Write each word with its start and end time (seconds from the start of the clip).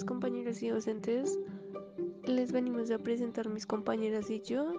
días 0.00 0.04
compañeros 0.04 0.62
y 0.62 0.68
docentes. 0.68 1.38
Les 2.24 2.52
venimos 2.52 2.90
a 2.90 2.98
presentar 2.98 3.48
mis 3.48 3.66
compañeras 3.66 4.30
y 4.30 4.40
yo 4.40 4.72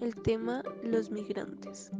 el 0.00 0.14
tema 0.16 0.62
los 0.82 1.10
migrantes. 1.10 1.90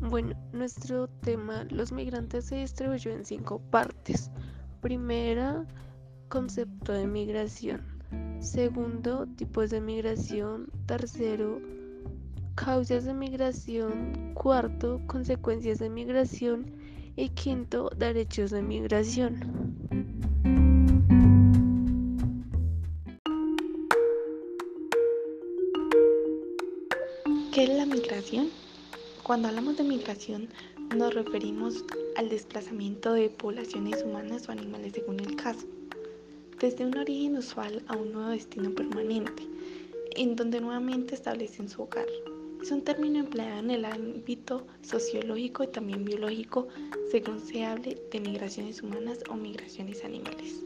Bueno, 0.00 0.34
nuestro 0.52 1.06
tema 1.20 1.64
los 1.70 1.92
migrantes 1.92 2.46
se 2.46 2.56
distribuyó 2.56 3.12
en 3.12 3.24
cinco 3.24 3.60
partes. 3.70 4.30
Primera, 4.80 5.64
concepto 6.28 6.92
de 6.92 7.06
migración. 7.06 7.84
Segundo, 8.40 9.26
tipos 9.36 9.70
de 9.70 9.80
migración. 9.80 10.72
Tercero, 10.86 11.60
causas 12.64 13.04
de 13.04 13.14
migración, 13.14 14.32
cuarto, 14.34 15.00
consecuencias 15.06 15.78
de 15.78 15.88
migración 15.88 16.66
y 17.14 17.28
quinto, 17.28 17.88
derechos 17.96 18.50
de 18.50 18.62
migración. 18.62 19.76
¿Qué 27.52 27.62
es 27.62 27.68
la 27.70 27.86
migración? 27.86 28.50
Cuando 29.22 29.48
hablamos 29.48 29.76
de 29.76 29.84
migración 29.84 30.48
nos 30.96 31.14
referimos 31.14 31.84
al 32.16 32.28
desplazamiento 32.28 33.12
de 33.12 33.30
poblaciones 33.30 34.02
humanas 34.02 34.48
o 34.48 34.52
animales 34.52 34.94
según 34.94 35.20
el 35.20 35.36
caso, 35.36 35.66
desde 36.58 36.84
un 36.84 36.98
origen 36.98 37.36
usual 37.36 37.84
a 37.86 37.96
un 37.96 38.12
nuevo 38.12 38.30
destino 38.30 38.74
permanente, 38.74 39.44
en 40.16 40.34
donde 40.34 40.60
nuevamente 40.60 41.14
establecen 41.14 41.68
su 41.68 41.82
hogar. 41.82 42.06
Es 42.62 42.72
un 42.72 42.82
término 42.82 43.20
empleado 43.20 43.60
en 43.60 43.70
el 43.70 43.84
ámbito 43.84 44.66
sociológico 44.82 45.62
y 45.62 45.68
también 45.68 46.04
biológico 46.04 46.68
según 47.10 47.40
se 47.40 47.64
hable 47.64 47.96
de 48.10 48.20
migraciones 48.20 48.82
humanas 48.82 49.18
o 49.30 49.34
migraciones 49.34 50.04
animales. 50.04 50.64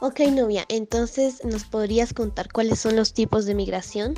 Ok, 0.00 0.20
novia, 0.32 0.64
entonces 0.68 1.44
¿nos 1.44 1.64
podrías 1.64 2.12
contar 2.12 2.52
cuáles 2.52 2.78
son 2.78 2.96
los 2.96 3.14
tipos 3.14 3.46
de 3.46 3.54
migración? 3.54 4.14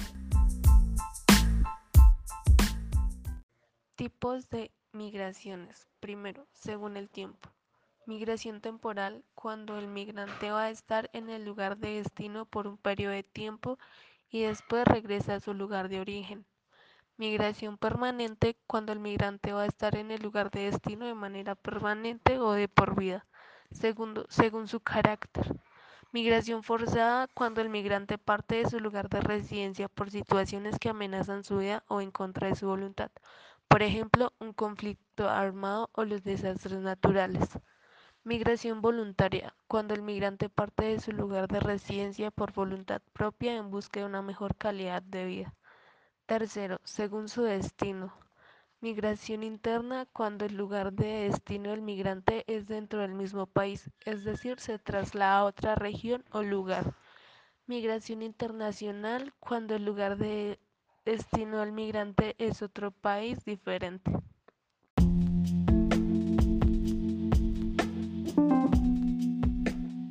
Tipos 3.95 4.48
de 4.50 4.73
migraciones. 4.97 5.86
Primero, 6.00 6.47
según 6.52 6.97
el 6.97 7.11
tiempo. 7.11 7.50
Migración 8.06 8.61
temporal, 8.61 9.25
cuando 9.34 9.78
el 9.78 9.88
migrante 9.88 10.50
va 10.50 10.64
a 10.64 10.70
estar 10.70 11.11
en 11.12 11.28
el 11.28 11.44
lugar 11.44 11.77
de 11.77 11.97
destino 11.97 12.47
por 12.47 12.66
un 12.66 12.78
periodo 12.78 13.12
de 13.12 13.22
tiempo 13.22 13.78
y 14.30 14.42
después 14.42 14.86
regresa 14.86 15.34
a 15.34 15.41
su 15.41 15.55
lugar 15.55 15.88
de 15.88 16.00
origen. 16.00 16.47
Migración 17.19 17.78
permanente, 17.78 18.56
cuando 18.66 18.92
el 18.92 19.00
migrante 19.00 19.53
va 19.53 19.62
a 19.62 19.66
estar 19.66 19.97
en 19.97 20.11
el 20.11 20.22
lugar 20.22 20.50
de 20.50 20.70
destino 20.70 21.06
de 21.06 21.14
manera 21.14 21.55
permanente 21.55 22.38
o 22.38 22.53
de 22.53 22.69
por 22.69 22.98
vida, 22.98 23.27
segundo, 23.70 24.27
según 24.28 24.69
su 24.69 24.81
carácter. 24.81 25.56
Migración 26.12 26.62
forzada, 26.62 27.27
cuando 27.28 27.60
el 27.60 27.69
migrante 27.69 28.19
parte 28.19 28.56
de 28.56 28.70
su 28.70 28.81
lugar 28.81 29.08
de 29.08 29.20
residencia 29.20 29.88
por 29.88 30.10
situaciones 30.10 30.78
que 30.78 30.88
amenazan 30.88 31.44
su 31.44 31.58
vida 31.58 31.84
o 31.88 32.00
en 32.00 32.10
contra 32.10 32.48
de 32.48 32.55
su 32.56 32.66
voluntad 32.66 33.10
por 33.69 33.83
ejemplo, 33.83 34.33
un 34.39 34.53
conflicto 34.53 35.28
armado 35.28 35.91
o 35.92 36.05
los 36.05 36.22
desastres 36.22 36.78
naturales. 36.81 37.59
Migración 38.25 38.81
voluntaria, 38.81 39.55
cuando 39.69 39.95
el 39.95 40.03
migrante 40.03 40.48
parte 40.48 40.84
de 40.84 41.00
su 41.00 41.12
lugar 41.12 41.47
de 41.47 41.61
residencia 41.61 42.31
por 42.31 42.53
voluntad 42.53 43.00
propia 43.12 43.56
en 43.56 43.71
busca 43.71 44.00
de 44.00 44.06
una 44.06 44.22
mejor 44.22 44.56
calidad 44.56 45.03
de 45.03 45.27
vida. 45.27 45.54
Tercero, 46.27 46.81
según 46.84 47.28
su 47.28 47.43
destino. 47.43 48.12
Migración 48.81 49.43
interna, 49.43 50.06
cuando 50.12 50.44
el 50.44 50.56
lugar 50.56 50.93
de 50.93 51.28
destino 51.28 51.71
del 51.71 51.83
migrante 51.83 52.44
es 52.47 52.66
dentro 52.66 53.00
del 53.00 53.15
mismo 53.15 53.47
país, 53.47 53.91
es 54.04 54.25
decir, 54.25 54.59
se 54.59 54.78
traslada 54.78 55.38
a 55.38 55.44
otra 55.44 55.77
región 55.77 56.25
o 56.33 56.43
lugar. 56.43 56.94
Migración 57.66 58.22
internacional, 58.22 59.34
cuando 59.38 59.75
el 59.75 59.84
lugar 59.84 60.19
de 60.19 60.59
destino 61.06 61.61
del 61.61 61.71
migrante 61.71 62.34
es 62.37 62.62
otro 62.62 62.91
país 62.91 63.44
diferente. 63.44 64.11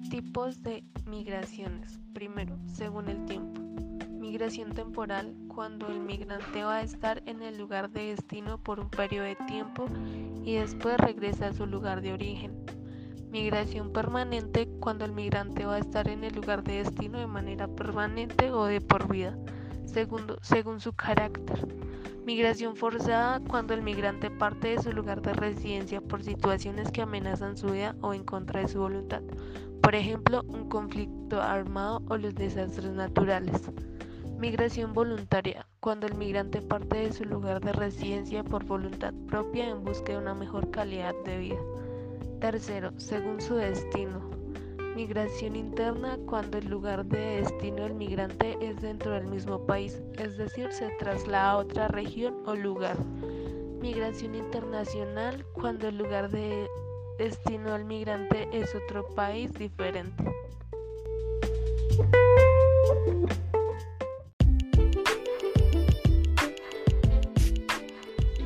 Tipos 0.09 0.63
de 0.63 0.85
migraciones. 1.05 1.99
Primero, 2.13 2.57
según 2.73 3.09
el 3.09 3.25
tiempo. 3.25 3.61
Migración 4.09 4.71
temporal, 4.71 5.35
cuando 5.49 5.89
el 5.89 5.99
migrante 5.99 6.63
va 6.63 6.77
a 6.77 6.81
estar 6.81 7.21
en 7.25 7.41
el 7.41 7.57
lugar 7.57 7.89
de 7.89 8.15
destino 8.15 8.57
por 8.57 8.79
un 8.79 8.89
periodo 8.89 9.25
de 9.25 9.35
tiempo 9.35 9.87
y 10.45 10.55
después 10.55 10.97
regresa 10.97 11.47
a 11.47 11.53
su 11.53 11.65
lugar 11.65 12.01
de 12.01 12.13
origen. 12.13 12.53
Migración 13.31 13.91
permanente, 13.91 14.69
cuando 14.79 15.03
el 15.03 15.11
migrante 15.11 15.65
va 15.65 15.75
a 15.75 15.79
estar 15.79 16.07
en 16.07 16.23
el 16.23 16.33
lugar 16.33 16.63
de 16.63 16.83
destino 16.83 17.19
de 17.19 17.27
manera 17.27 17.67
permanente 17.67 18.49
o 18.51 18.63
de 18.63 18.79
por 18.79 19.09
vida. 19.09 19.37
Segundo, 19.85 20.37
según 20.41 20.79
su 20.79 20.93
carácter. 20.93 21.67
Migración 22.25 22.75
forzada 22.75 23.39
cuando 23.47 23.73
el 23.73 23.83
migrante 23.83 24.31
parte 24.31 24.69
de 24.69 24.81
su 24.81 24.91
lugar 24.91 25.21
de 25.21 25.33
residencia 25.33 26.01
por 26.01 26.23
situaciones 26.23 26.91
que 26.91 27.03
amenazan 27.03 27.55
su 27.55 27.67
vida 27.67 27.95
o 28.01 28.13
en 28.13 28.23
contra 28.23 28.61
de 28.61 28.67
su 28.67 28.79
voluntad. 28.79 29.21
Por 29.81 29.93
ejemplo, 29.93 30.41
un 30.47 30.67
conflicto 30.67 31.41
armado 31.41 32.01
o 32.09 32.17
los 32.17 32.33
desastres 32.33 32.91
naturales. 32.91 33.71
Migración 34.39 34.93
voluntaria, 34.93 35.67
cuando 35.79 36.07
el 36.07 36.15
migrante 36.15 36.61
parte 36.61 36.97
de 36.97 37.13
su 37.13 37.23
lugar 37.23 37.61
de 37.61 37.71
residencia 37.71 38.43
por 38.43 38.65
voluntad 38.65 39.13
propia 39.27 39.69
en 39.69 39.83
busca 39.83 40.13
de 40.13 40.17
una 40.17 40.33
mejor 40.33 40.71
calidad 40.71 41.13
de 41.23 41.37
vida. 41.37 41.59
Tercero, 42.41 42.91
según 42.97 43.39
su 43.39 43.55
destino. 43.55 44.34
Migración 44.95 45.57
interna 45.57 46.17
cuando 46.25 46.57
el 46.57 46.69
lugar 46.69 47.05
de 47.05 47.41
destino 47.41 47.83
del 47.83 47.95
migrante 47.95 48.57
es 48.61 48.81
dentro 48.81 49.11
del 49.11 49.27
mismo 49.27 49.59
país, 49.65 50.01
es 50.17 50.37
decir, 50.37 50.71
se 50.71 50.89
traslada 50.91 51.51
a 51.51 51.57
otra 51.57 51.89
región 51.89 52.33
o 52.45 52.55
lugar. 52.55 52.95
Migración 53.81 54.35
internacional 54.35 55.45
cuando 55.51 55.89
el 55.89 55.97
lugar 55.97 56.29
de 56.29 56.69
destino 57.17 57.73
del 57.73 57.83
migrante 57.83 58.47
es 58.53 58.73
otro 58.73 59.05
país 59.15 59.51
diferente. 59.55 60.23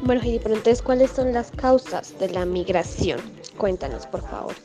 Bueno, 0.01 0.19
Heidi, 0.23 0.39
pero 0.39 0.55
entonces, 0.55 0.81
¿cuáles 0.81 1.11
son 1.11 1.31
las 1.31 1.51
causas 1.51 2.17
de 2.17 2.29
la 2.29 2.43
migración? 2.43 3.19
Cuéntanos, 3.55 4.07
por 4.07 4.21
favor. 4.21 4.55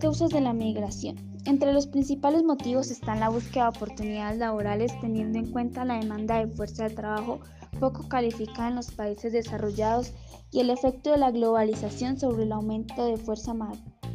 Causas 0.00 0.30
de 0.30 0.40
la 0.40 0.52
migración. 0.52 1.16
Entre 1.44 1.72
los 1.72 1.86
principales 1.86 2.42
motivos 2.42 2.90
están 2.90 3.20
la 3.20 3.28
búsqueda 3.28 3.64
de 3.70 3.76
oportunidades 3.76 4.38
laborales 4.38 4.92
teniendo 5.00 5.38
en 5.38 5.52
cuenta 5.52 5.84
la 5.84 6.00
demanda 6.00 6.38
de 6.38 6.48
fuerza 6.48 6.88
de 6.88 6.94
trabajo 6.94 7.40
poco 7.78 8.08
calificada 8.08 8.68
en 8.68 8.76
los 8.76 8.90
países 8.90 9.32
desarrollados 9.32 10.12
y 10.50 10.60
el 10.60 10.70
efecto 10.70 11.10
de 11.10 11.18
la 11.18 11.30
globalización 11.30 12.18
sobre 12.18 12.44
el 12.44 12.52
aumento 12.52 13.04
de 13.04 13.16
fuerza 13.16 13.54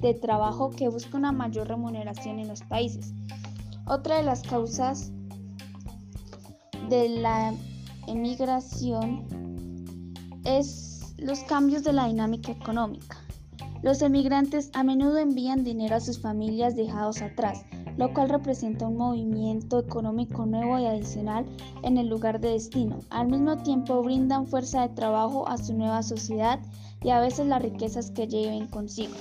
de 0.01 0.13
trabajo 0.15 0.71
que 0.71 0.89
busca 0.89 1.17
una 1.17 1.31
mayor 1.31 1.67
remuneración 1.67 2.39
en 2.39 2.47
los 2.47 2.61
países. 2.63 3.13
Otra 3.87 4.17
de 4.17 4.23
las 4.23 4.41
causas 4.41 5.11
de 6.89 7.09
la 7.09 7.53
emigración 8.07 9.25
es 10.43 11.15
los 11.17 11.39
cambios 11.41 11.83
de 11.83 11.93
la 11.93 12.07
dinámica 12.07 12.51
económica. 12.51 13.24
Los 13.85 14.01
emigrantes 14.01 14.71
a 14.73 14.81
menudo 14.81 15.19
envían 15.19 15.63
dinero 15.63 15.97
a 15.97 15.99
sus 15.99 16.19
familias 16.19 16.75
dejados 16.75 17.21
atrás, 17.21 17.63
lo 17.97 18.11
cual 18.15 18.29
representa 18.29 18.87
un 18.87 18.97
movimiento 18.97 19.77
económico 19.77 20.47
nuevo 20.47 20.79
y 20.79 20.87
adicional 20.87 21.45
en 21.83 21.99
el 21.99 22.07
lugar 22.07 22.39
de 22.39 22.49
destino. 22.49 23.01
Al 23.11 23.27
mismo 23.27 23.57
tiempo 23.57 24.01
brindan 24.01 24.47
fuerza 24.47 24.81
de 24.81 24.95
trabajo 24.95 25.47
a 25.47 25.59
su 25.59 25.75
nueva 25.75 26.01
sociedad 26.01 26.59
y 27.03 27.11
a 27.11 27.19
veces 27.19 27.45
las 27.45 27.61
riquezas 27.61 28.09
que 28.09 28.27
lleven 28.27 28.65
consigo. 28.65 29.13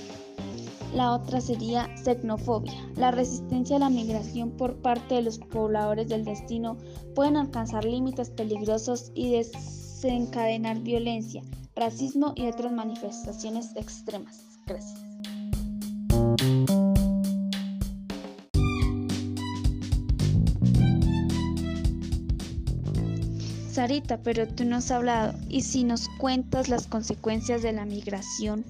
La 0.95 1.13
otra 1.13 1.41
sería 1.41 1.87
xenofobia. 2.03 2.73
La 2.95 3.11
resistencia 3.11 3.75
a 3.75 3.81
la 3.81 3.91
migración 3.91 4.49
por 4.49 4.77
parte 4.77 5.13
de 5.13 5.21
los 5.21 5.37
pobladores 5.37 6.09
del 6.09 6.25
destino 6.25 6.75
pueden 7.13 7.37
alcanzar 7.37 7.85
límites 7.85 8.31
peligrosos 8.31 9.11
y 9.13 9.29
desencadenar 9.29 10.79
violencia, 10.79 11.43
racismo 11.75 12.33
y 12.35 12.47
otras 12.47 12.71
manifestaciones 12.71 13.75
extremas. 13.75 14.54
Gracias. 14.65 15.05
Sarita, 23.71 24.17
pero 24.23 24.47
tú 24.47 24.63
no 24.63 24.77
has 24.77 24.89
hablado. 24.89 25.37
¿Y 25.49 25.61
si 25.61 25.83
nos 25.83 26.07
cuentas 26.17 26.69
las 26.69 26.87
consecuencias 26.87 27.61
de 27.61 27.73
la 27.73 27.83
migración? 27.85 28.63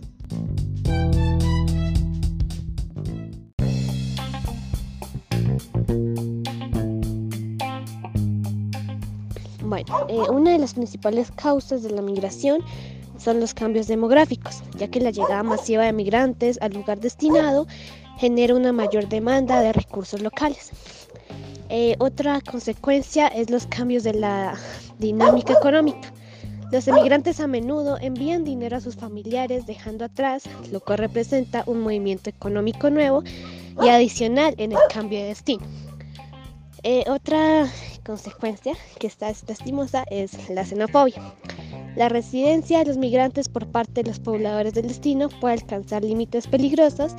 Bueno, 9.62 10.08
eh, 10.10 10.30
una 10.32 10.52
de 10.52 10.58
las 10.58 10.74
principales 10.74 11.32
causas 11.32 11.84
de 11.84 11.92
la 11.92 12.02
migración 12.02 12.64
son 13.25 13.39
los 13.39 13.56
cambios 13.56 13.88
demográficos, 13.88 14.62
ya 14.77 14.88
que 14.88 15.01
la 15.01 15.10
llegada 15.10 15.42
masiva 15.42 15.83
de 15.83 15.94
migrantes 15.94 16.60
al 16.62 16.74
lugar 16.74 17.00
destinado 17.00 17.66
genera 18.19 18.54
una 18.54 18.72
mayor 18.72 19.10
demanda 19.10 19.62
de 19.62 19.74
recursos 19.74 20.22
locales. 20.22 20.69
Eh, 21.69 21.95
otra 21.98 22.39
consecuencia 22.39 23.25
es 23.27 23.50
los 23.50 23.66
cambios 23.66 24.04
de 24.04 24.13
la 24.13 24.54
dinámica 25.00 25.54
económica. 25.54 26.13
Los 26.72 26.88
emigrantes 26.88 27.39
a 27.39 27.48
menudo 27.48 27.98
envían 28.00 28.44
dinero 28.44 28.77
a 28.77 28.81
sus 28.81 28.95
familiares 28.95 29.66
dejando 29.66 30.06
atrás 30.06 30.44
lo 30.72 30.81
que 30.81 30.95
representa 30.95 31.63
un 31.66 31.81
movimiento 31.81 32.30
económico 32.30 32.92
nuevo 32.92 33.24
y 33.83 33.89
adicional 33.89 34.54
en 34.57 34.74
el 34.74 34.80
cambio 34.94 35.18
de 35.18 35.25
destino. 35.25 35.66
Eh, 36.83 37.04
otra 37.10 37.68
consecuencia 38.06 38.74
que 39.00 39.07
está 39.07 39.33
lastimosa 39.48 40.06
es 40.12 40.48
la 40.50 40.63
xenofobia. 40.63 41.33
La 41.96 42.10
residencia 42.10 42.80
de 42.80 42.86
los 42.86 42.98
migrantes 42.98 43.48
por 43.48 43.68
parte 43.68 44.04
de 44.04 44.10
los 44.10 44.20
pobladores 44.20 44.74
del 44.74 44.90
destino 44.90 45.30
puede 45.30 45.54
alcanzar 45.54 46.04
límites 46.04 46.46
peligrosos 46.46 47.16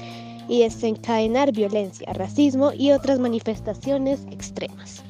y 0.48 0.60
desencadenar 0.60 1.50
violencia, 1.52 2.12
racismo 2.12 2.72
y 2.74 2.92
otras 2.92 3.18
manifestaciones 3.18 4.20
extremas. 4.30 5.02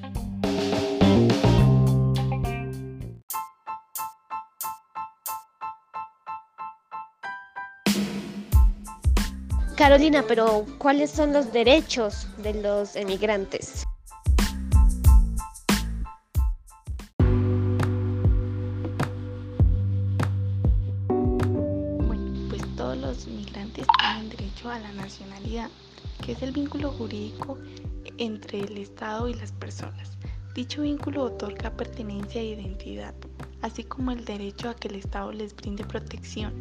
Carolina, 9.76 10.24
pero 10.26 10.64
¿cuáles 10.78 11.10
son 11.10 11.32
los 11.32 11.52
derechos 11.52 12.28
de 12.38 12.54
los 12.54 12.94
emigrantes? 12.94 13.84
Nacionalidad, 25.06 25.70
que 26.20 26.32
es 26.32 26.42
el 26.42 26.50
vínculo 26.50 26.90
jurídico 26.90 27.58
entre 28.18 28.58
el 28.58 28.76
Estado 28.76 29.28
y 29.28 29.34
las 29.34 29.52
personas. 29.52 30.18
Dicho 30.52 30.82
vínculo 30.82 31.22
otorga 31.22 31.70
pertenencia 31.70 32.40
e 32.40 32.46
identidad, 32.56 33.14
así 33.62 33.84
como 33.84 34.10
el 34.10 34.24
derecho 34.24 34.68
a 34.68 34.74
que 34.74 34.88
el 34.88 34.96
Estado 34.96 35.30
les 35.30 35.54
brinde 35.54 35.84
protección, 35.84 36.52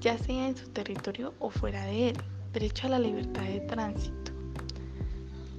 ya 0.00 0.16
sea 0.16 0.46
en 0.46 0.56
su 0.56 0.68
territorio 0.68 1.34
o 1.40 1.50
fuera 1.50 1.84
de 1.86 2.10
él, 2.10 2.16
derecho 2.52 2.86
a 2.86 2.90
la 2.90 3.00
libertad 3.00 3.42
de 3.42 3.60
tránsito. 3.62 4.30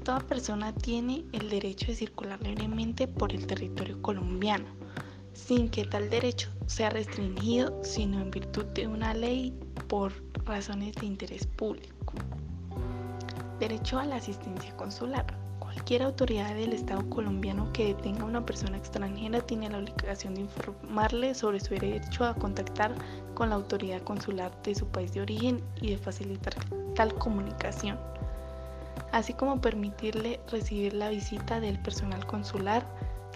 Toda 0.06 0.22
persona 0.22 0.74
tiene 0.74 1.26
el 1.34 1.50
derecho 1.50 1.88
de 1.88 1.96
circular 1.96 2.42
libremente 2.42 3.06
por 3.06 3.34
el 3.34 3.46
territorio 3.46 4.02
colombiano, 4.02 4.70
sin 5.34 5.68
que 5.68 5.84
tal 5.84 6.10
derecho 6.10 6.50
sea 6.68 6.90
restringido, 6.90 7.84
sino 7.84 8.22
en 8.22 8.32
virtud 8.32 8.66
de 8.76 8.88
una 8.88 9.14
ley 9.14 9.54
por 9.90 10.14
razones 10.46 10.96
de 10.96 11.06
interés 11.06 11.46
público. 11.46 11.93
Derecho 13.64 13.98
a 13.98 14.06
la 14.06 14.18
asistencia 14.18 14.76
consular. 14.76 15.26
Cualquier 15.58 16.04
autoridad 16.04 16.54
del 16.54 16.74
Estado 16.74 17.10
colombiano 17.10 17.72
que 17.72 17.94
detenga 17.96 18.24
a 18.24 18.26
una 18.26 18.46
persona 18.46 18.76
extranjera 18.76 19.40
tiene 19.40 19.70
la 19.70 19.78
obligación 19.78 20.36
de 20.36 20.42
informarle 20.42 21.34
sobre 21.34 21.62
su 21.62 21.74
derecho 21.74 22.26
a 22.26 22.36
contactar 22.36 22.94
con 23.36 23.48
la 23.50 23.56
autoridad 23.56 24.02
consular 24.02 24.52
de 24.64 24.76
su 24.76 24.86
país 24.88 25.14
de 25.14 25.22
origen 25.22 25.64
y 25.80 25.92
de 25.92 25.98
facilitar 25.98 26.54
tal 26.94 27.14
comunicación, 27.14 27.98
así 29.14 29.34
como 29.34 29.62
permitirle 29.62 30.42
recibir 30.52 30.94
la 30.94 31.08
visita 31.08 31.62
del 31.62 31.80
personal 31.80 32.28
consular. 32.28 32.86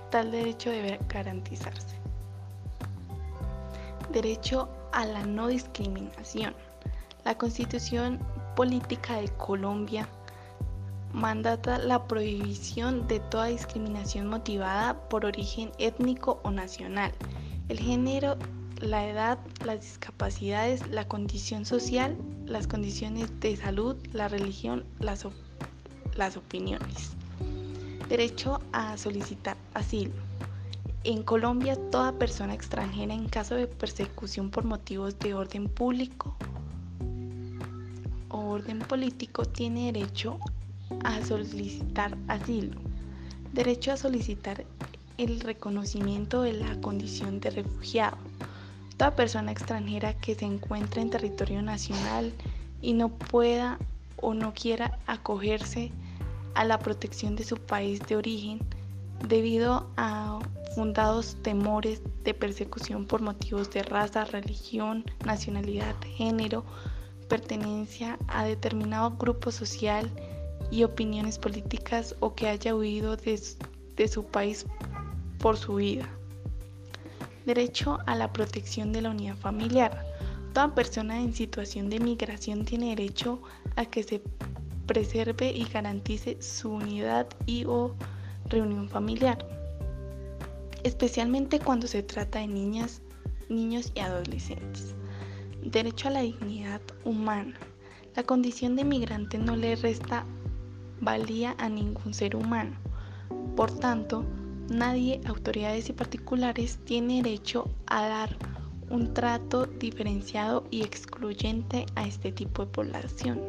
Tal 0.10 0.32
derecho 0.32 0.72
debe 0.72 1.00
garantizarse. 1.08 1.96
Derecho 4.12 4.68
a 4.92 5.06
la 5.06 5.26
no 5.26 5.48
discriminación. 5.48 6.54
La 7.24 7.38
Constitución 7.38 8.20
Política 8.58 9.16
de 9.22 9.30
Colombia 9.30 10.10
mandata 11.18 11.80
la 11.80 12.08
prohibición 12.08 13.08
de 13.08 13.20
toda 13.20 13.46
discriminación 13.48 14.28
motivada 14.28 15.10
por 15.10 15.26
origen 15.26 15.72
étnico 15.80 16.40
o 16.44 16.52
nacional, 16.52 17.12
el 17.70 17.80
género, 17.80 18.38
la 18.80 19.08
edad, 19.10 19.40
las 19.66 19.82
discapacidades, 19.82 20.88
la 20.88 21.08
condición 21.08 21.66
social, 21.66 22.16
las 22.46 22.68
condiciones 22.68 23.32
de 23.40 23.58
salud, 23.58 23.98
la 24.14 24.28
religión, 24.28 24.86
las, 25.00 25.26
las 26.16 26.38
opiniones. 26.38 27.14
Derecho 28.08 28.62
a 28.72 28.96
solicitar 28.98 29.58
asilo. 29.74 30.14
En 31.04 31.24
Colombia, 31.24 31.78
toda 31.90 32.12
persona 32.12 32.54
extranjera 32.54 33.14
en 33.14 33.28
caso 33.28 33.56
de 33.56 33.66
persecución 33.66 34.52
por 34.52 34.66
motivos 34.66 35.18
de 35.18 35.34
orden 35.34 35.68
público 35.68 36.38
o 38.30 38.50
orden 38.50 38.80
político 38.80 39.46
tiene 39.46 39.92
derecho 39.92 40.40
a 41.04 41.24
solicitar 41.26 42.18
asilo, 42.28 42.80
derecho 43.54 43.92
a 43.92 43.98
solicitar 43.98 44.66
el 45.18 45.40
reconocimiento 45.40 46.42
de 46.44 46.54
la 46.54 46.80
condición 46.82 47.40
de 47.40 47.50
refugiado. 47.50 48.18
Toda 48.98 49.16
persona 49.16 49.52
extranjera 49.52 50.14
que 50.16 50.36
se 50.36 50.46
encuentre 50.46 51.02
en 51.02 51.10
territorio 51.10 51.62
nacional 51.62 52.34
y 52.82 52.94
no 52.94 53.10
pueda 53.10 53.78
o 54.18 54.34
no 54.34 54.54
quiera 54.54 55.00
acogerse 55.08 55.92
a 56.56 56.64
la 56.66 56.80
protección 56.80 57.36
de 57.36 57.44
su 57.44 57.58
país 57.58 58.00
de 58.08 58.16
origen 58.16 58.60
debido 59.28 59.88
a 59.98 60.40
fundados 60.76 61.36
temores 61.42 62.02
de 62.24 62.34
persecución 62.34 63.06
por 63.06 63.22
motivos 63.22 63.70
de 63.72 63.84
raza, 63.84 64.26
religión, 64.26 65.04
nacionalidad, 65.26 65.96
género, 66.16 66.64
pertenencia 67.28 68.18
a 68.28 68.46
determinado 68.46 69.12
grupo 69.18 69.52
social 69.52 70.12
y 70.72 70.84
opiniones 70.84 71.38
políticas 71.40 72.16
o 72.20 72.36
que 72.36 72.48
haya 72.48 72.76
huido 72.76 73.16
de, 73.18 74.08
su 74.08 74.26
país 74.26 74.66
por 75.40 75.58
su 75.58 75.76
vida. 75.76 76.08
Derecho 77.46 78.00
a 78.06 78.16
la 78.16 78.32
protección 78.34 78.92
de 78.92 79.02
la 79.02 79.12
unidad 79.12 79.38
familiar. 79.38 80.06
Toda 80.54 80.76
persona 80.76 81.22
en 81.22 81.34
situación 81.34 81.90
de 81.90 82.00
migración 82.00 82.66
tiene 82.66 82.90
derecho 82.90 83.42
a 83.76 83.86
que 83.86 84.04
se 84.04 84.22
preserve 84.86 85.52
y 85.52 85.66
garantice 85.66 86.42
su 86.42 86.72
unidad 86.72 87.28
y 87.46 87.66
o 87.66 87.96
reunión 88.50 88.90
familiar, 88.90 89.46
especialmente 90.84 91.60
cuando 91.60 91.88
se 91.88 92.02
trata 92.02 92.40
de 92.40 92.48
niñas, 92.48 93.02
niños 93.50 93.92
y 93.94 94.00
adolescentes. 94.00 94.96
Derecho 95.62 96.08
a 96.08 96.12
la 96.12 96.22
dignidad 96.22 96.82
humana. 97.04 97.58
La 98.16 98.24
condición 98.24 98.76
de 98.76 98.84
migrante 98.84 99.38
no 99.38 99.56
le 99.56 99.76
resta 99.76 100.26
valía 101.02 101.56
a 101.58 101.70
ningún 101.70 102.14
ser 102.14 102.36
humano. 102.36 102.76
Por 103.56 103.72
tanto, 103.72 104.26
nadie, 104.70 105.22
autoridades 105.26 105.90
y 105.90 105.94
particulares, 105.94 106.80
tiene 106.86 107.22
derecho 107.22 107.70
a 107.88 108.08
dar 108.08 108.38
un 108.90 109.14
trato 109.14 109.66
diferenciado 109.66 110.66
y 110.72 110.84
excluyente 110.84 111.86
a 111.96 112.08
este 112.08 112.32
tipo 112.32 112.66
de 112.66 112.72
población. 112.72 113.42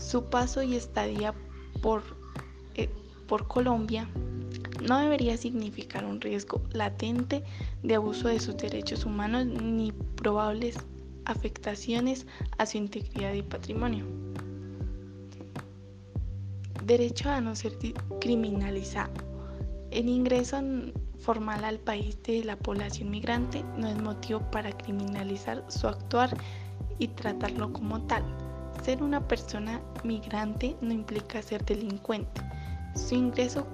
Su 0.00 0.24
paso 0.24 0.62
y 0.62 0.74
estadía 0.74 1.34
por, 1.80 2.02
eh, 2.74 2.88
por 3.28 3.46
Colombia 3.46 4.08
no 4.82 4.98
debería 4.98 5.36
significar 5.36 6.04
un 6.04 6.20
riesgo 6.20 6.60
latente 6.72 7.44
de 7.82 7.94
abuso 7.94 8.28
de 8.28 8.40
sus 8.40 8.56
derechos 8.56 9.04
humanos 9.04 9.46
ni 9.46 9.92
probables 9.92 10.76
afectaciones 11.24 12.26
a 12.58 12.66
su 12.66 12.78
integridad 12.78 13.32
y 13.34 13.42
patrimonio. 13.42 14.04
Derecho 16.92 17.30
a 17.30 17.40
no 17.40 17.56
ser 17.56 17.72
criminalizado. 18.20 19.14
El 19.90 20.10
ingreso 20.10 20.60
formal 21.20 21.64
al 21.64 21.78
país 21.78 22.22
de 22.22 22.44
la 22.44 22.54
población 22.54 23.08
migrante 23.08 23.64
no 23.78 23.88
es 23.88 23.96
motivo 23.96 24.40
para 24.50 24.72
criminalizar 24.72 25.64
su 25.68 25.88
actuar 25.88 26.36
y 26.98 27.08
tratarlo 27.08 27.72
como 27.72 28.02
tal. 28.02 28.22
Ser 28.84 29.02
una 29.02 29.26
persona 29.26 29.80
migrante 30.04 30.76
no 30.82 30.92
implica 30.92 31.40
ser 31.40 31.64
delincuente. 31.64 32.42
Su 32.94 33.14
ingreso 33.14 33.66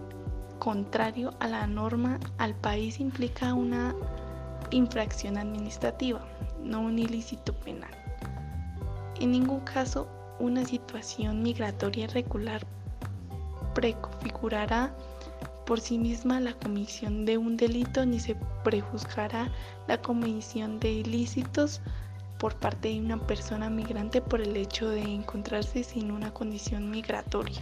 contrario 0.60 1.34
a 1.40 1.48
la 1.48 1.66
norma 1.66 2.20
al 2.38 2.54
país 2.54 3.00
implica 3.00 3.52
una 3.52 3.96
infracción 4.70 5.38
administrativa 5.38 6.24
no 6.62 6.82
un 6.82 7.00
ilícito 7.00 7.52
penal. 7.52 7.90
En 9.18 9.32
ningún 9.32 9.58
caso, 9.62 10.06
una 10.38 10.64
situación 10.64 11.42
migratoria 11.42 12.04
irregular 12.04 12.64
preconfigurará 13.78 14.92
por 15.64 15.78
sí 15.78 15.98
misma 15.98 16.40
la 16.40 16.52
comisión 16.52 17.24
de 17.24 17.38
un 17.38 17.56
delito 17.56 18.04
ni 18.04 18.18
se 18.18 18.34
prejuzgará 18.64 19.52
la 19.86 20.02
comisión 20.02 20.80
de 20.80 20.90
ilícitos 20.94 21.80
por 22.40 22.56
parte 22.56 22.88
de 22.88 22.98
una 22.98 23.24
persona 23.24 23.70
migrante 23.70 24.20
por 24.20 24.40
el 24.40 24.56
hecho 24.56 24.88
de 24.88 25.02
encontrarse 25.02 25.84
sin 25.84 26.10
una 26.10 26.34
condición 26.34 26.90
migratoria. 26.90 27.60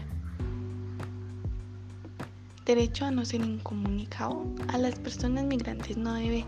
Derecho 2.64 3.04
a 3.04 3.10
no 3.10 3.26
ser 3.26 3.42
incomunicado. 3.42 4.42
A 4.68 4.78
las 4.78 4.94
personas 4.98 5.44
migrantes 5.44 5.98
no 5.98 6.14
debe 6.14 6.46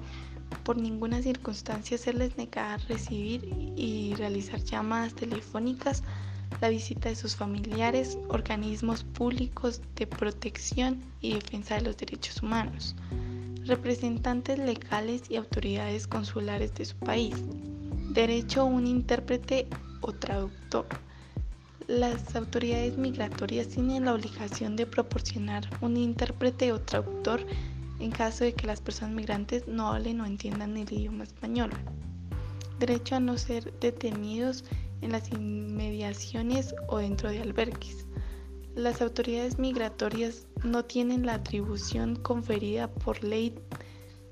por 0.63 0.79
ninguna 0.79 1.21
circunstancia 1.21 1.99
serles 1.99 2.39
negada 2.39 2.79
recibir 2.89 3.45
y 3.77 4.15
realizar 4.15 4.61
llamadas 4.61 5.13
telefónicas, 5.13 6.03
la 6.61 6.69
visita 6.69 7.09
de 7.09 7.17
sus 7.17 7.37
familiares, 7.37 8.19
organismos 8.29 9.05
públicos 9.05 9.81
de 9.97 10.07
protección 10.07 11.03
y 11.21 11.35
defensa 11.35 11.77
de 11.77 11.83
los 11.83 11.97
derechos 11.97 12.43
humanos, 12.43 12.97
representantes 13.65 14.59
legales 14.59 15.23
y 15.31 15.37
autoridades 15.37 16.07
consulares 16.07 16.75
de 16.75 16.85
su 16.85 16.97
país, 16.97 17.37
derecho 18.11 18.63
a 18.63 18.65
un 18.65 18.87
intérprete 18.87 19.69
o 20.01 20.13
traductor. 20.13 20.87
Las 21.87 22.35
autoridades 22.37 22.99
migratorias 22.99 23.69
tienen 23.69 24.05
la 24.05 24.15
obligación 24.15 24.77
de 24.77 24.87
proporcionar 24.87 25.69
un 25.81 25.97
intérprete 25.97 26.73
o 26.73 26.81
traductor 26.81 27.41
en 27.99 28.11
caso 28.11 28.45
de 28.45 28.53
que 28.53 28.67
las 28.67 28.81
personas 28.81 29.15
migrantes 29.15 29.67
no 29.67 29.89
hablen 29.89 30.21
o 30.21 30.27
entiendan 30.27 30.77
el 30.77 30.93
idioma 30.93 31.25
español. 31.25 31.71
Derecho 32.79 33.17
a 33.17 33.21
no 33.21 33.39
ser 33.39 33.73
detenidos 33.81 34.65
en 35.01 35.13
las 35.13 35.31
inmediaciones 35.31 36.75
o 36.89 36.99
dentro 36.99 37.31
de 37.31 37.41
albergues. 37.41 38.07
Las 38.75 39.03
autoridades 39.03 39.59
migratorias 39.59 40.47
no 40.63 40.85
tienen 40.85 41.27
la 41.27 41.35
atribución 41.35 42.17
conferida 42.17 42.89
por 42.89 43.23
ley 43.25 43.55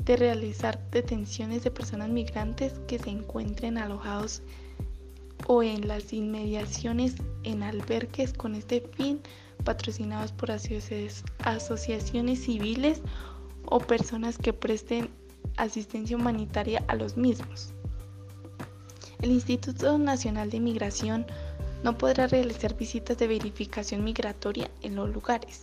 de 0.04 0.16
realizar 0.16 0.88
detenciones 0.90 1.64
de 1.64 1.70
personas 1.70 2.08
migrantes 2.11 2.75
que 2.87 2.99
se 2.99 3.11
encuentren 3.11 3.76
alojados 3.76 4.42
o 5.49 5.62
en 5.62 5.88
las 5.88 6.12
inmediaciones 6.12 7.16
en 7.42 7.62
albergues 7.62 8.32
con 8.32 8.54
este 8.54 8.80
fin 8.96 9.20
patrocinados 9.64 10.32
por 10.32 10.50
asociaciones 10.50 12.44
civiles 12.44 13.02
o 13.66 13.78
personas 13.80 14.38
que 14.38 14.52
presten 14.52 15.11
asistencia 15.56 16.16
humanitaria 16.16 16.85
a 16.88 16.94
los 16.94 17.16
mismos. 17.16 17.73
El 19.26 19.33
Instituto 19.33 19.99
Nacional 19.99 20.50
de 20.50 20.61
Migración 20.61 21.26
no 21.83 21.99
podrá 21.99 22.28
realizar 22.28 22.76
visitas 22.76 23.18
de 23.18 23.26
verificación 23.26 24.04
migratoria 24.04 24.71
en 24.83 24.95
los 24.95 25.12
lugares 25.12 25.62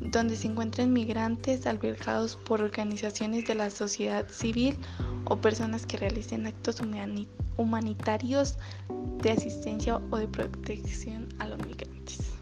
donde 0.00 0.34
se 0.34 0.48
encuentren 0.48 0.92
migrantes 0.92 1.68
albergados 1.68 2.34
por 2.34 2.62
organizaciones 2.62 3.46
de 3.46 3.54
la 3.54 3.70
sociedad 3.70 4.26
civil 4.28 4.76
o 5.24 5.36
personas 5.36 5.86
que 5.86 5.98
realicen 5.98 6.48
actos 6.48 6.82
humanitarios 7.56 8.56
de 9.22 9.30
asistencia 9.30 10.00
o 10.10 10.16
de 10.16 10.26
protección 10.26 11.28
a 11.38 11.46
los 11.46 11.64
migrantes. 11.64 12.35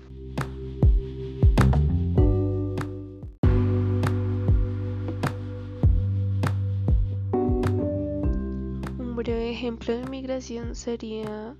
Ejemplo 9.65 9.97
de 9.97 10.05
migración 10.11 10.75
sería 10.75 11.57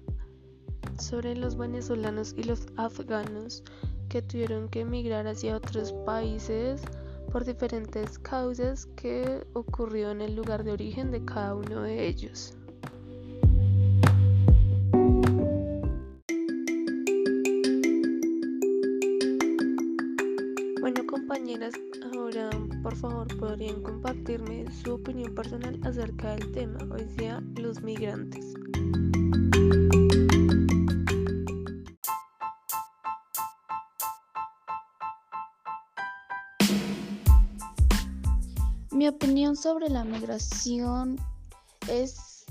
sobre 0.99 1.35
los 1.35 1.57
venezolanos 1.57 2.35
y 2.37 2.43
los 2.43 2.67
afganos 2.77 3.65
que 4.11 4.21
tuvieron 4.21 4.69
que 4.69 4.81
emigrar 4.81 5.27
hacia 5.27 5.57
otros 5.57 5.95
países 6.05 6.83
por 7.33 7.47
diferentes 7.47 8.19
causas 8.19 8.85
que 8.95 9.47
ocurrió 9.55 10.11
en 10.11 10.21
el 10.21 10.37
lugar 10.37 10.65
de 10.65 10.73
origen 10.73 11.11
de 11.11 11.25
cada 11.25 11.55
uno 11.55 11.81
de 11.81 12.07
ellos. 12.07 12.55
Favor 23.09 23.37
podrían 23.37 23.83
compartirme 23.83 24.65
su 24.83 24.95
opinión 24.95 25.35
personal 25.35 25.79
acerca 25.85 26.37
del 26.37 26.53
tema, 26.53 26.79
hoy 26.91 27.05
día 27.19 27.43
los 27.57 27.83
migrantes. 27.83 28.55
Mi 38.91 39.07
opinión 39.09 39.55
sobre 39.55 39.91
la 39.91 40.05
migración 40.05 41.19
es 41.91 42.47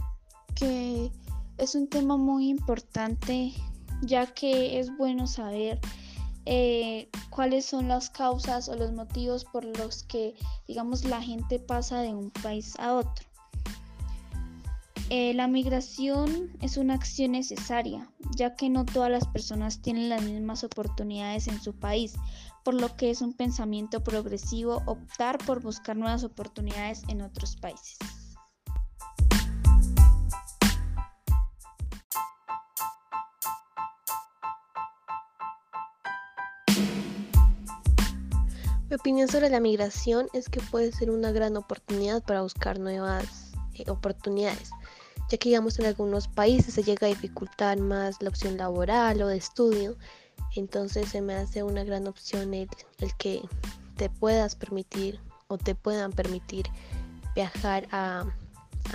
que 0.54 1.12
es 1.58 1.74
un 1.74 1.88
tema 1.88 2.16
muy 2.16 2.50
importante 2.50 3.54
ya 4.04 4.28
que 4.28 4.80
es 4.80 4.96
bueno 4.98 5.26
saber 5.26 5.80
eh, 6.46 7.10
cuáles 7.30 7.66
son 7.66 7.88
las 7.88 8.10
causas 8.10 8.70
o 8.70 8.76
los 8.76 8.92
motivos 8.92 9.46
por 9.46 9.64
los 9.64 10.04
que 10.04 10.36
digamos 10.68 11.06
la 11.06 11.22
gente 11.22 11.60
pasa 11.60 12.02
de 12.02 12.14
un 12.14 12.32
país 12.32 12.78
a 12.80 12.94
otro. 12.94 13.26
Eh, 15.10 15.34
la 15.34 15.48
migración 15.48 16.50
es 16.62 16.78
una 16.78 16.96
acción 16.96 17.34
necesaria, 17.34 18.10
ya 18.36 18.56
que 18.56 18.70
no 18.70 18.84
todas 18.84 19.12
las 19.12 19.28
personas 19.28 19.82
tienen 19.82 20.10
las 20.10 20.24
mismas 20.24 20.64
oportunidades 20.64 21.48
en 21.48 21.62
su 21.62 21.74
país, 21.74 22.16
por 22.64 22.74
lo 22.74 22.96
que 22.96 23.12
es 23.12 23.22
un 23.22 23.34
pensamiento 23.34 24.04
progresivo 24.04 24.82
optar 24.86 25.38
por 25.46 25.62
buscar 25.62 25.98
nuevas 25.98 26.24
oportunidades 26.24 27.04
en 27.10 27.22
otros 27.22 27.56
países. 27.58 27.98
Mi 38.94 38.98
opinión 38.98 39.28
sobre 39.28 39.50
la 39.50 39.60
migración 39.60 40.28
es 40.34 40.50
que 40.50 40.60
puede 40.60 40.92
ser 40.92 41.10
una 41.10 41.32
gran 41.32 41.58
oportunidad 41.58 42.22
para 42.22 42.44
buscar 42.44 42.78
nuevas 42.78 43.52
eh, 43.74 43.90
oportunidades, 43.90 44.70
ya 45.32 45.40
que 45.40 45.50
digamos 45.50 45.80
en 45.80 45.88
algunos 45.88 46.28
países 46.28 46.76
se 46.76 46.84
llega 46.84 47.08
a 47.08 47.10
dificultar 47.10 47.80
más 47.80 48.22
la 48.22 48.30
opción 48.30 48.56
laboral 48.56 49.20
o 49.24 49.28
de 49.30 49.38
estudio, 49.38 49.98
entonces 50.56 51.10
se 51.10 51.22
me 51.22 51.34
hace 51.34 51.64
una 51.64 51.84
gran 51.84 52.06
opción 52.06 52.54
el, 52.54 52.70
que 53.18 53.42
te 53.98 54.12
puedas 54.12 54.56
permitir 54.56 55.20
o 55.48 55.58
te 55.58 55.74
puedan 55.74 56.12
permitir 56.12 56.68
viajar 57.34 57.88
a, 57.92 58.26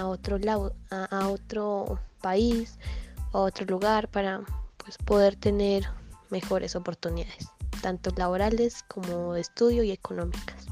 otro 0.00 0.38
lado, 0.38 0.76
a, 0.92 1.28
otro 1.28 1.98
país 2.20 2.78
a 3.32 3.38
otro 3.38 3.66
lugar 3.66 4.06
para 4.06 4.42
pues, 4.76 4.96
poder 4.98 5.34
tener 5.34 5.88
mejores 6.30 6.76
oportunidades, 6.76 7.48
tanto 7.78 8.10
laborales 8.16 8.84
como 8.88 9.34
de 9.34 9.40
estudio 9.40 9.82
y 9.82 9.90
económicas. 9.90 10.66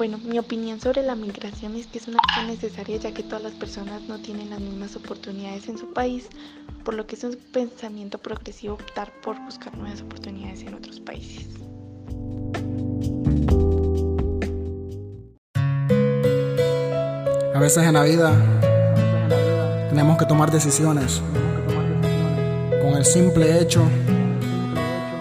Bueno, 0.00 0.16
mi 0.16 0.38
opinión 0.38 0.80
sobre 0.80 1.02
la 1.02 1.14
migración 1.14 1.76
es 1.76 1.86
que 1.86 1.98
es 1.98 2.08
una 2.08 2.16
acción 2.26 2.46
necesaria 2.46 2.96
ya 2.96 3.12
que 3.12 3.22
todas 3.22 3.42
las 3.42 3.52
personas 3.52 4.00
no 4.08 4.18
tienen 4.18 4.48
las 4.48 4.58
mismas 4.58 4.96
oportunidades 4.96 5.68
en 5.68 5.76
su 5.76 5.92
país, 5.92 6.30
por 6.84 6.94
lo 6.94 7.06
que 7.06 7.16
es 7.16 7.24
un 7.24 7.36
pensamiento 7.52 8.16
progresivo 8.16 8.74
optar 8.74 9.12
por 9.20 9.38
buscar 9.44 9.76
nuevas 9.76 10.00
oportunidades 10.00 10.62
en 10.62 10.72
otros 10.72 11.00
países. 11.00 11.48
A 17.60 17.62
veces 17.62 17.84
en 17.84 17.92
la 17.92 18.04
vida 18.04 18.32
tenemos 19.90 20.16
que 20.16 20.24
tomar 20.24 20.50
decisiones 20.50 21.20
con 22.80 22.94
el 22.94 23.04
simple 23.04 23.60
hecho 23.60 23.82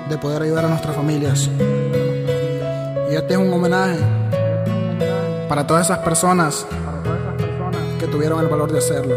de 0.08 0.17
poder 0.17 0.43
ayudar 0.43 0.63
a 0.63 0.69
nuestras 0.69 0.96
familias. 0.96 1.50
Y 3.12 3.13
este 3.13 3.34
es 3.34 3.38
un 3.38 3.51
homenaje 3.51 4.00
para 5.50 5.67
todas 5.67 5.88
esas 5.88 5.98
personas 5.98 6.65
que 8.00 8.08
tuvieron 8.08 8.39
el 8.39 8.48
valor 8.48 8.72
de 8.72 8.77
hacerlo. 8.77 9.15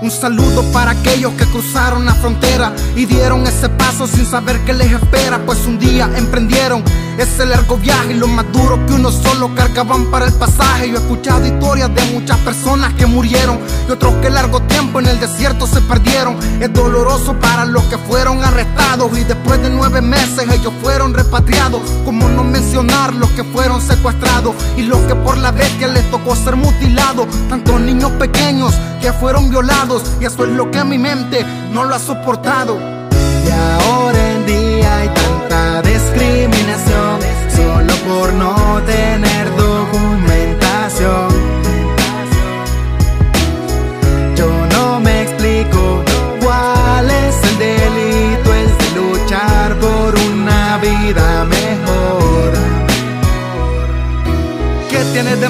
Un 0.00 0.10
saludo 0.12 0.62
para 0.72 0.92
aquellos 0.92 1.32
que 1.32 1.44
cruzaron 1.46 2.04
la 2.04 2.14
frontera 2.14 2.72
y 2.94 3.06
dieron 3.06 3.44
ese 3.48 3.68
paso 3.68 4.06
sin 4.06 4.24
saber 4.24 4.60
qué 4.60 4.74
les 4.74 4.92
espera, 4.92 5.44
pues 5.44 5.66
un 5.66 5.80
día 5.80 6.08
emprendieron 6.16 6.84
Ese 7.18 7.44
largo 7.44 7.76
viaje 7.76 8.12
y 8.12 8.14
lo 8.14 8.26
más 8.26 8.50
duro 8.52 8.84
que 8.86 8.94
uno 8.94 9.10
solo 9.10 9.54
cargaban 9.54 10.06
para 10.10 10.26
el 10.26 10.32
pasaje. 10.32 10.88
Yo 10.88 10.96
he 10.96 10.98
escuchado 10.98 11.46
historias 11.46 11.94
de 11.94 12.02
muchas 12.12 12.38
personas 12.38 12.94
que 12.94 13.06
murieron 13.06 13.58
y 13.88 13.92
otros 13.92 14.14
que 14.16 14.30
largo 14.30 14.60
tiempo 14.62 15.00
en 15.00 15.06
el 15.06 15.20
desierto 15.20 15.66
se 15.66 15.80
perdieron. 15.82 16.36
Es 16.60 16.72
doloroso 16.72 17.34
para 17.34 17.64
los 17.64 17.82
que 17.84 17.98
fueron 17.98 18.42
arrestados 18.42 19.16
y 19.16 19.24
después 19.24 19.62
de 19.62 19.70
nueve 19.70 20.00
meses 20.00 20.44
ellos 20.50 20.72
fueron 20.82 21.14
repatriados. 21.14 21.82
Como 22.04 22.28
no 22.28 22.44
mencionar 22.44 23.14
los 23.14 23.30
que 23.30 23.44
fueron 23.44 23.80
secuestrados 23.80 24.54
y 24.76 24.82
los 24.82 25.00
que 25.00 25.14
por 25.14 25.36
la 25.36 25.50
bestia 25.50 25.88
les 25.88 26.10
tocó 26.10 26.34
ser 26.34 26.56
mutilados. 26.56 27.26
Tantos 27.48 27.80
niños 27.80 28.10
pequeños 28.12 28.74
que 29.00 29.12
fueron 29.12 29.50
violados 29.50 30.02
y 30.20 30.24
eso 30.24 30.44
es 30.44 30.50
lo 30.52 30.70
que 30.70 30.82
mi 30.84 30.98
mente 30.98 31.44
no 31.72 31.84
lo 31.84 31.94
ha 31.94 31.98
soportado. 31.98 32.78
Y 33.44 33.50
ahora 33.50 34.31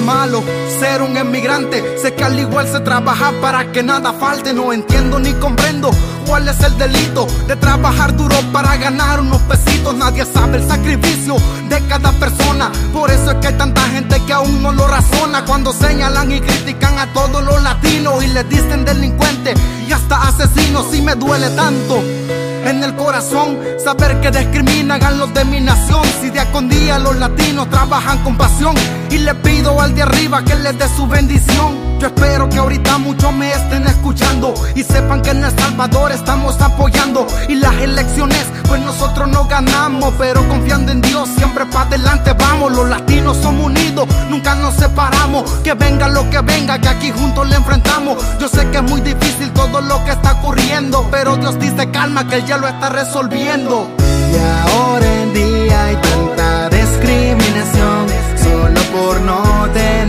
malo 0.03 0.43
ser 0.79 1.01
un 1.01 1.17
emigrante? 1.17 1.97
Sé 2.01 2.13
que 2.13 2.23
al 2.23 2.39
igual 2.39 2.67
se 2.67 2.79
trabaja 2.81 3.31
para 3.41 3.71
que 3.71 3.83
nada 3.83 4.13
falte. 4.13 4.53
No 4.53 4.73
entiendo 4.73 5.19
ni 5.19 5.33
comprendo 5.33 5.89
cuál 6.27 6.47
es 6.47 6.59
el 6.61 6.77
delito 6.77 7.27
de 7.47 7.55
trabajar 7.55 8.15
duro 8.15 8.35
para 8.51 8.75
ganar 8.77 9.21
unos 9.21 9.41
pesitos. 9.43 9.95
Nadie 9.95 10.25
sabe 10.25 10.57
el 10.57 10.67
sacrificio 10.67 11.35
de 11.69 11.79
cada 11.87 12.11
persona. 12.13 12.71
Por 12.91 13.09
eso 13.11 13.31
es 13.31 13.37
que 13.37 13.47
hay 13.47 13.57
tanta 13.57 13.81
gente 13.89 14.21
que 14.25 14.33
aún 14.33 14.61
no 14.61 14.71
lo 14.71 14.87
razona. 14.87 15.45
Cuando 15.45 15.73
señalan 15.73 16.31
y 16.31 16.41
critican 16.41 16.99
a 16.99 17.11
todos 17.13 17.43
los 17.43 17.61
latinos 17.61 18.23
y 18.23 18.27
les 18.27 18.47
dicen 18.49 18.85
delincuentes 18.85 19.59
y 19.87 19.91
hasta 19.91 20.27
asesinos. 20.27 20.87
Si 20.91 21.01
me 21.01 21.15
duele 21.15 21.49
tanto 21.51 22.03
en 22.65 22.83
el 22.83 22.95
corazón 22.95 23.59
saber 23.83 24.19
que 24.21 24.31
discriminan 24.31 25.03
a 25.03 25.11
los 25.11 25.33
de 25.33 25.45
mi 25.45 25.59
nación. 25.59 26.03
Si 26.21 26.29
día 26.29 26.51
con 26.51 26.69
día 26.69 26.99
los 26.99 27.15
latinos 27.17 27.69
trabajan 27.69 28.23
con 28.23 28.37
pasión 28.37 28.75
y 29.09 29.17
le 29.19 29.33
pido 29.35 29.79
al 29.79 29.93
de 29.95 30.03
arriba 30.03 30.43
que 30.43 30.55
les 30.55 30.77
dé 30.77 30.87
su 30.95 31.07
bendición. 31.07 31.92
Yo 32.03 32.09
espero 32.09 32.49
que 32.49 32.57
ahorita 32.57 32.97
muchos 32.97 33.31
me 33.31 33.49
estén 33.49 33.87
escuchando 33.87 34.53
y 34.75 34.83
sepan 34.83 35.21
que 35.21 35.29
en 35.29 35.41
El 35.41 35.57
Salvador 35.57 36.11
estamos 36.11 36.59
apoyando 36.59 37.25
y 37.47 37.55
las 37.55 37.73
elecciones 37.75 38.45
pues 38.67 38.81
nosotros 38.81 39.29
no 39.29 39.45
ganamos, 39.45 40.13
pero 40.17 40.45
confiando 40.49 40.91
en 40.91 40.99
Dios 40.99 41.29
siempre 41.37 41.65
para 41.67 41.87
adelante 41.87 42.33
vamos. 42.33 42.73
Los 42.73 42.89
latinos 42.89 43.37
somos 43.37 43.67
unidos, 43.67 44.05
nunca 44.29 44.53
nos 44.55 44.73
separamos. 44.73 45.49
Que 45.63 45.75
venga 45.75 46.09
lo 46.09 46.29
que 46.29 46.41
venga, 46.41 46.77
que 46.77 46.89
aquí 46.89 47.09
juntos 47.09 47.47
le 47.47 47.55
enfrentamos. 47.55 48.17
Yo 48.37 48.49
sé 48.49 48.69
que 48.69 48.79
es 48.79 48.83
muy 48.83 48.99
difícil 48.99 49.53
todo 49.53 49.79
lo 49.79 50.03
que 50.03 50.11
está 50.11 50.33
ocurriendo, 50.33 51.07
pero 51.09 51.37
Dios 51.37 51.57
dice 51.57 51.89
calma 51.89 52.27
que 52.27 52.35
Él 52.35 52.45
ya 52.45 52.57
lo 52.57 52.67
está 52.67 52.89
resolviendo. 52.89 53.89
Y 53.99 54.69
ahora 54.69 55.21
en 55.21 55.33
día 55.33 55.85
hay 55.85 55.95
tanta 55.95 56.69
discriminación 56.69 58.07
solo 58.43 58.81
por 58.91 59.21
no 59.21 59.69
tener 59.73 60.02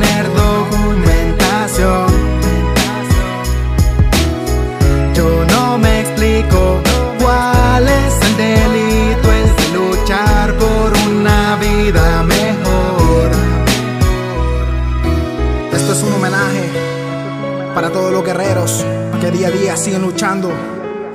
día 19.74 19.84
siguen 19.84 20.02
luchando 20.02 20.52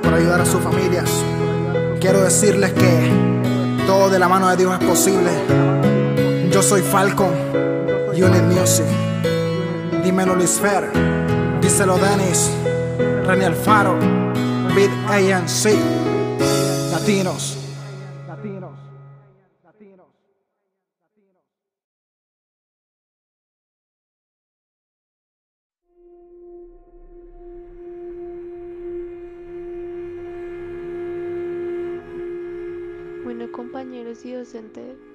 por 0.02 0.12
ayudar 0.12 0.40
a 0.40 0.46
sus 0.46 0.60
familias. 0.62 1.10
Quiero 2.00 2.20
decirles 2.22 2.72
que 2.72 3.10
todo 3.86 4.10
de 4.10 4.18
la 4.18 4.28
mano 4.28 4.48
de 4.48 4.56
Dios 4.56 4.76
es 4.78 4.86
posible. 4.86 5.30
Yo 6.50 6.62
soy 6.62 6.82
Falcon, 6.82 7.32
Unit 8.08 8.42
Music. 8.42 8.86
Dímelo 10.04 10.34
Luis 10.34 10.58
Fer, 10.60 10.90
díselo 11.60 11.98
Dennis, 11.98 12.50
René 13.26 13.46
Alfaro, 13.46 13.98
Beat 14.74 14.90
ANC. 15.08 15.76
Latinos. 16.92 17.59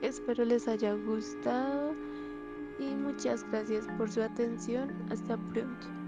Espero 0.02 0.46
les 0.46 0.68
haya 0.68 0.94
gustado 0.94 1.96
y 2.78 2.96
muchas 2.96 3.44
gracias 3.50 3.88
por 3.98 4.12
su 4.12 4.22
atención. 4.22 4.94
Hasta 5.10 5.36
pronto. 5.38 6.05